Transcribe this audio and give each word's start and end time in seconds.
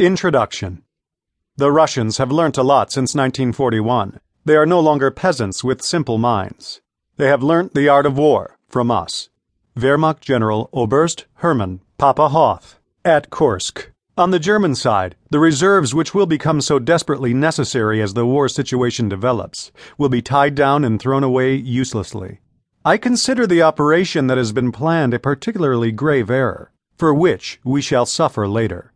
Introduction 0.00 0.82
The 1.58 1.70
Russians 1.70 2.16
have 2.16 2.32
learnt 2.32 2.56
a 2.56 2.62
lot 2.62 2.90
since 2.90 3.14
1941. 3.14 4.18
They 4.46 4.56
are 4.56 4.64
no 4.64 4.80
longer 4.80 5.10
peasants 5.10 5.62
with 5.62 5.82
simple 5.82 6.16
minds. 6.16 6.80
They 7.18 7.26
have 7.26 7.42
learnt 7.42 7.74
the 7.74 7.90
art 7.90 8.06
of 8.06 8.16
war 8.16 8.56
from 8.66 8.90
us. 8.90 9.28
Wehrmacht 9.76 10.22
General 10.22 10.70
Oberst 10.72 11.26
Hermann 11.34 11.82
Papa 11.98 12.30
Hoth 12.30 12.80
at 13.04 13.28
Kursk. 13.28 13.90
On 14.16 14.30
the 14.30 14.38
German 14.38 14.74
side, 14.74 15.16
the 15.28 15.38
reserves 15.38 15.94
which 15.94 16.14
will 16.14 16.24
become 16.24 16.62
so 16.62 16.78
desperately 16.78 17.34
necessary 17.34 18.00
as 18.00 18.14
the 18.14 18.24
war 18.24 18.48
situation 18.48 19.06
develops 19.06 19.70
will 19.98 20.08
be 20.08 20.22
tied 20.22 20.54
down 20.54 20.82
and 20.82 20.98
thrown 20.98 21.22
away 21.22 21.54
uselessly. 21.54 22.40
I 22.86 22.96
consider 22.96 23.46
the 23.46 23.60
operation 23.60 24.28
that 24.28 24.38
has 24.38 24.52
been 24.52 24.72
planned 24.72 25.12
a 25.12 25.18
particularly 25.18 25.92
grave 25.92 26.30
error, 26.30 26.72
for 26.96 27.12
which 27.12 27.60
we 27.64 27.82
shall 27.82 28.06
suffer 28.06 28.48
later. 28.48 28.94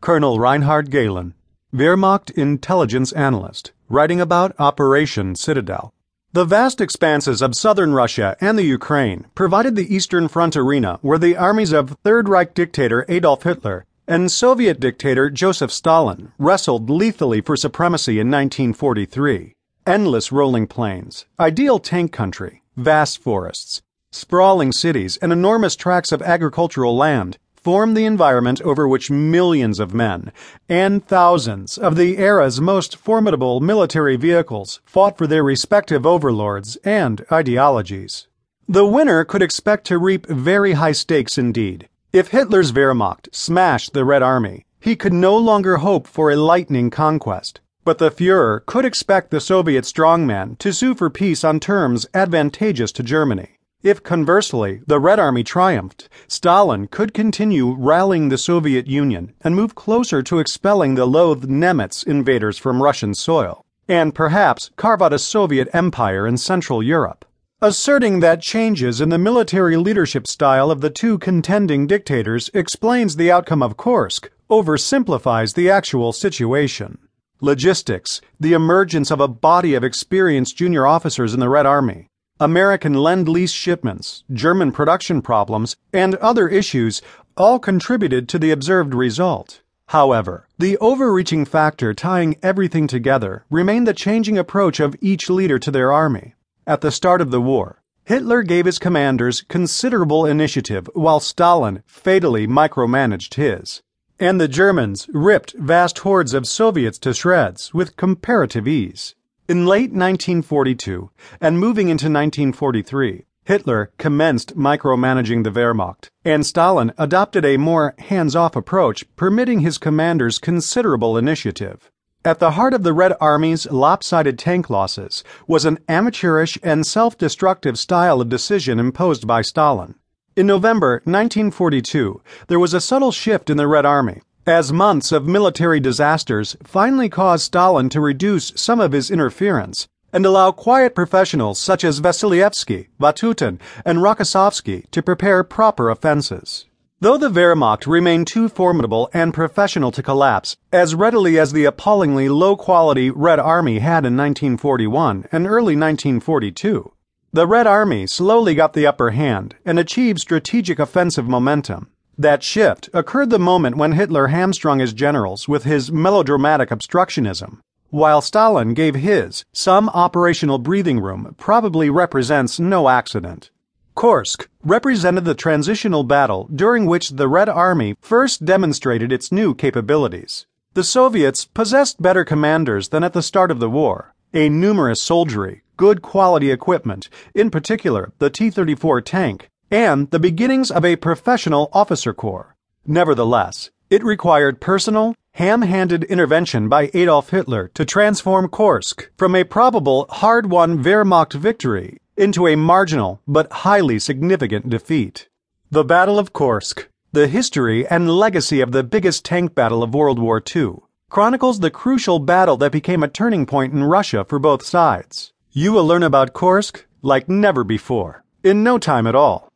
Colonel 0.00 0.38
Reinhard 0.38 0.90
Gehlen, 0.90 1.34
Wehrmacht 1.72 2.30
intelligence 2.30 3.12
analyst, 3.12 3.72
writing 3.88 4.20
about 4.20 4.54
Operation 4.58 5.34
Citadel. 5.34 5.92
The 6.32 6.44
vast 6.44 6.80
expanses 6.80 7.40
of 7.40 7.54
southern 7.54 7.92
Russia 7.92 8.36
and 8.40 8.58
the 8.58 8.64
Ukraine 8.64 9.26
provided 9.34 9.74
the 9.74 9.94
Eastern 9.94 10.28
Front 10.28 10.56
arena 10.56 10.98
where 11.00 11.18
the 11.18 11.36
armies 11.36 11.72
of 11.72 11.96
Third 12.04 12.28
Reich 12.28 12.52
dictator 12.52 13.04
Adolf 13.08 13.44
Hitler 13.44 13.86
and 14.06 14.30
Soviet 14.30 14.78
dictator 14.78 15.30
Joseph 15.30 15.72
Stalin 15.72 16.32
wrestled 16.38 16.90
lethally 16.90 17.40
for 17.40 17.56
supremacy 17.56 18.20
in 18.20 18.30
1943. 18.30 19.54
Endless 19.86 20.30
rolling 20.30 20.66
plains, 20.66 21.26
ideal 21.40 21.78
tank 21.78 22.12
country, 22.12 22.62
vast 22.76 23.18
forests, 23.18 23.82
sprawling 24.10 24.72
cities, 24.72 25.16
and 25.18 25.32
enormous 25.32 25.74
tracts 25.76 26.12
of 26.12 26.22
agricultural 26.22 26.96
land 26.96 27.38
form 27.66 27.94
the 27.94 28.04
environment 28.04 28.62
over 28.62 28.86
which 28.86 29.10
millions 29.10 29.80
of 29.80 29.92
men 29.92 30.30
and 30.68 31.04
thousands 31.04 31.76
of 31.76 31.96
the 31.96 32.16
era's 32.16 32.60
most 32.60 32.94
formidable 32.94 33.58
military 33.58 34.14
vehicles 34.14 34.80
fought 34.84 35.18
for 35.18 35.26
their 35.26 35.42
respective 35.42 36.06
overlords 36.06 36.76
and 36.84 37.26
ideologies. 37.32 38.28
The 38.68 38.86
winner 38.86 39.24
could 39.24 39.42
expect 39.42 39.84
to 39.86 39.98
reap 39.98 40.26
very 40.26 40.74
high 40.74 40.92
stakes 40.92 41.38
indeed. 41.38 41.88
If 42.12 42.28
Hitler's 42.28 42.70
Wehrmacht 42.70 43.34
smashed 43.34 43.94
the 43.94 44.04
Red 44.04 44.22
Army, 44.22 44.64
he 44.78 44.94
could 44.94 45.12
no 45.12 45.36
longer 45.36 45.78
hope 45.78 46.06
for 46.06 46.30
a 46.30 46.36
lightning 46.36 46.88
conquest. 46.88 47.58
But 47.82 47.98
the 47.98 48.12
Fuhrer 48.12 48.64
could 48.64 48.84
expect 48.84 49.32
the 49.32 49.40
Soviet 49.40 49.84
strongman 49.84 50.56
to 50.58 50.72
sue 50.72 50.94
for 50.94 51.10
peace 51.10 51.42
on 51.42 51.58
terms 51.58 52.06
advantageous 52.14 52.92
to 52.92 53.02
Germany. 53.02 53.55
If 53.86 54.02
conversely 54.02 54.80
the 54.88 54.98
Red 54.98 55.20
Army 55.20 55.44
triumphed, 55.44 56.08
Stalin 56.26 56.88
could 56.88 57.14
continue 57.14 57.72
rallying 57.72 58.30
the 58.30 58.36
Soviet 58.36 58.88
Union 58.88 59.32
and 59.42 59.54
move 59.54 59.76
closer 59.76 60.24
to 60.24 60.40
expelling 60.40 60.96
the 60.96 61.06
loathed 61.06 61.48
Nemets 61.48 62.04
invaders 62.04 62.58
from 62.58 62.82
Russian 62.82 63.14
soil, 63.14 63.64
and 63.86 64.12
perhaps 64.12 64.72
carve 64.74 65.02
out 65.02 65.12
a 65.12 65.20
Soviet 65.20 65.68
empire 65.72 66.26
in 66.26 66.36
Central 66.36 66.82
Europe. 66.82 67.24
Asserting 67.62 68.18
that 68.18 68.42
changes 68.42 69.00
in 69.00 69.10
the 69.10 69.18
military 69.18 69.76
leadership 69.76 70.26
style 70.26 70.72
of 70.72 70.80
the 70.80 70.90
two 70.90 71.16
contending 71.16 71.86
dictators 71.86 72.50
explains 72.52 73.14
the 73.14 73.30
outcome 73.30 73.62
of 73.62 73.76
Kursk 73.76 74.32
oversimplifies 74.50 75.54
the 75.54 75.70
actual 75.70 76.12
situation. 76.12 76.98
Logistics, 77.40 78.20
the 78.40 78.52
emergence 78.52 79.12
of 79.12 79.20
a 79.20 79.28
body 79.28 79.74
of 79.74 79.84
experienced 79.84 80.56
junior 80.56 80.88
officers 80.88 81.32
in 81.32 81.38
the 81.38 81.48
Red 81.48 81.66
Army, 81.66 82.08
American 82.38 82.92
Lend 82.92 83.30
Lease 83.30 83.50
shipments, 83.50 84.22
German 84.30 84.70
production 84.70 85.22
problems, 85.22 85.74
and 85.90 86.16
other 86.16 86.48
issues 86.48 87.00
all 87.34 87.58
contributed 87.58 88.28
to 88.28 88.38
the 88.38 88.50
observed 88.50 88.92
result. 88.92 89.62
However, 89.86 90.46
the 90.58 90.76
overreaching 90.76 91.46
factor 91.46 91.94
tying 91.94 92.36
everything 92.42 92.86
together 92.86 93.46
remained 93.48 93.86
the 93.88 93.94
changing 93.94 94.36
approach 94.36 94.80
of 94.80 94.96
each 95.00 95.30
leader 95.30 95.58
to 95.58 95.70
their 95.70 95.90
army. 95.90 96.34
At 96.66 96.82
the 96.82 96.90
start 96.90 97.22
of 97.22 97.30
the 97.30 97.40
war, 97.40 97.82
Hitler 98.04 98.42
gave 98.42 98.66
his 98.66 98.78
commanders 98.78 99.42
considerable 99.48 100.26
initiative 100.26 100.90
while 100.92 101.20
Stalin 101.20 101.82
fatally 101.86 102.46
micromanaged 102.46 103.34
his. 103.34 103.82
And 104.20 104.38
the 104.38 104.46
Germans 104.46 105.08
ripped 105.12 105.54
vast 105.58 106.00
hordes 106.00 106.34
of 106.34 106.46
Soviets 106.46 106.98
to 106.98 107.12
shreds 107.12 107.74
with 107.74 107.96
comparative 107.96 108.68
ease. 108.68 109.14
In 109.48 109.64
late 109.64 109.92
1942 109.92 111.08
and 111.40 111.60
moving 111.60 111.88
into 111.88 112.06
1943, 112.06 113.26
Hitler 113.44 113.92
commenced 113.96 114.56
micromanaging 114.56 115.44
the 115.44 115.52
Wehrmacht, 115.52 116.10
and 116.24 116.44
Stalin 116.44 116.92
adopted 116.98 117.44
a 117.44 117.56
more 117.56 117.94
hands 118.00 118.34
off 118.34 118.56
approach, 118.56 119.04
permitting 119.14 119.60
his 119.60 119.78
commanders 119.78 120.40
considerable 120.40 121.16
initiative. 121.16 121.92
At 122.24 122.40
the 122.40 122.52
heart 122.52 122.74
of 122.74 122.82
the 122.82 122.92
Red 122.92 123.12
Army's 123.20 123.70
lopsided 123.70 124.36
tank 124.36 124.68
losses 124.68 125.22
was 125.46 125.64
an 125.64 125.78
amateurish 125.88 126.58
and 126.64 126.84
self 126.84 127.16
destructive 127.16 127.78
style 127.78 128.20
of 128.20 128.28
decision 128.28 128.80
imposed 128.80 129.28
by 129.28 129.42
Stalin. 129.42 129.94
In 130.34 130.48
November 130.48 131.02
1942, 131.04 132.20
there 132.48 132.58
was 132.58 132.74
a 132.74 132.80
subtle 132.80 133.12
shift 133.12 133.48
in 133.48 133.58
the 133.58 133.68
Red 133.68 133.86
Army 133.86 134.22
as 134.46 134.72
months 134.72 135.10
of 135.10 135.26
military 135.26 135.80
disasters 135.80 136.56
finally 136.62 137.08
caused 137.08 137.46
Stalin 137.46 137.88
to 137.88 138.00
reduce 138.00 138.52
some 138.54 138.78
of 138.78 138.92
his 138.92 139.10
interference 139.10 139.88
and 140.12 140.24
allow 140.24 140.52
quiet 140.52 140.94
professionals 140.94 141.58
such 141.58 141.82
as 141.82 142.00
Vasilevsky, 142.00 142.86
Vatutin, 143.00 143.58
and 143.84 143.98
Rokossovsky 143.98 144.88
to 144.92 145.02
prepare 145.02 145.42
proper 145.42 145.90
offenses. 145.90 146.64
Though 147.00 147.18
the 147.18 147.28
Wehrmacht 147.28 147.86
remained 147.86 148.28
too 148.28 148.48
formidable 148.48 149.10
and 149.12 149.34
professional 149.34 149.90
to 149.90 150.02
collapse 150.02 150.56
as 150.72 150.94
readily 150.94 151.38
as 151.38 151.52
the 151.52 151.64
appallingly 151.64 152.28
low 152.28 152.56
quality 152.56 153.10
Red 153.10 153.38
Army 153.40 153.80
had 153.80 154.06
in 154.06 154.16
1941 154.16 155.26
and 155.32 155.46
early 155.46 155.76
1942, 155.76 156.92
the 157.32 157.46
Red 157.46 157.66
Army 157.66 158.06
slowly 158.06 158.54
got 158.54 158.72
the 158.72 158.86
upper 158.86 159.10
hand 159.10 159.56
and 159.64 159.78
achieved 159.78 160.20
strategic 160.20 160.78
offensive 160.78 161.28
momentum. 161.28 161.90
That 162.18 162.42
shift 162.42 162.88
occurred 162.94 163.28
the 163.28 163.38
moment 163.38 163.76
when 163.76 163.92
Hitler 163.92 164.28
hamstrung 164.28 164.78
his 164.78 164.94
generals 164.94 165.48
with 165.48 165.64
his 165.64 165.92
melodramatic 165.92 166.70
obstructionism, 166.70 167.58
while 167.90 168.22
Stalin 168.22 168.72
gave 168.72 168.94
his 168.94 169.44
some 169.52 169.90
operational 169.90 170.58
breathing 170.58 170.98
room 170.98 171.34
probably 171.36 171.90
represents 171.90 172.58
no 172.58 172.88
accident. 172.88 173.50
Kursk 173.94 174.48
represented 174.62 175.26
the 175.26 175.34
transitional 175.34 176.04
battle 176.04 176.48
during 176.54 176.86
which 176.86 177.10
the 177.10 177.28
Red 177.28 177.50
Army 177.50 177.96
first 178.00 178.46
demonstrated 178.46 179.12
its 179.12 179.30
new 179.30 179.54
capabilities. 179.54 180.46
The 180.72 180.84
Soviets 180.84 181.44
possessed 181.44 182.00
better 182.00 182.24
commanders 182.24 182.88
than 182.88 183.04
at 183.04 183.12
the 183.12 183.22
start 183.22 183.50
of 183.50 183.60
the 183.60 183.70
war, 183.70 184.14
a 184.32 184.48
numerous 184.48 185.02
soldiery, 185.02 185.62
good 185.76 186.00
quality 186.00 186.50
equipment, 186.50 187.10
in 187.34 187.50
particular 187.50 188.12
the 188.18 188.30
T 188.30 188.50
34 188.50 189.02
tank, 189.02 189.50
and 189.70 190.10
the 190.10 190.18
beginnings 190.18 190.70
of 190.70 190.84
a 190.84 190.96
professional 190.96 191.68
officer 191.72 192.12
corps. 192.12 192.54
Nevertheless, 192.86 193.70
it 193.90 194.04
required 194.04 194.60
personal, 194.60 195.14
ham 195.32 195.62
handed 195.62 196.04
intervention 196.04 196.68
by 196.68 196.90
Adolf 196.94 197.30
Hitler 197.30 197.70
to 197.74 197.84
transform 197.84 198.48
Kursk 198.48 199.10
from 199.16 199.34
a 199.34 199.44
probable 199.44 200.06
hard 200.10 200.50
won 200.50 200.82
Wehrmacht 200.82 201.34
victory 201.34 201.98
into 202.16 202.46
a 202.46 202.56
marginal 202.56 203.20
but 203.28 203.52
highly 203.52 203.98
significant 203.98 204.70
defeat. 204.70 205.28
The 205.70 205.84
Battle 205.84 206.18
of 206.18 206.32
Kursk, 206.32 206.88
the 207.12 207.26
history 207.26 207.86
and 207.86 208.10
legacy 208.10 208.60
of 208.60 208.72
the 208.72 208.82
biggest 208.82 209.24
tank 209.24 209.54
battle 209.54 209.82
of 209.82 209.94
World 209.94 210.18
War 210.18 210.42
II, 210.54 210.76
chronicles 211.10 211.60
the 211.60 211.70
crucial 211.70 212.18
battle 212.18 212.56
that 212.56 212.72
became 212.72 213.02
a 213.02 213.08
turning 213.08 213.46
point 213.46 213.72
in 213.72 213.84
Russia 213.84 214.24
for 214.24 214.38
both 214.38 214.64
sides. 214.64 215.32
You 215.52 215.72
will 215.72 215.86
learn 215.86 216.02
about 216.02 216.34
Kursk 216.34 216.86
like 217.02 217.28
never 217.28 217.64
before, 217.64 218.24
in 218.42 218.62
no 218.62 218.78
time 218.78 219.06
at 219.06 219.14
all. 219.14 219.48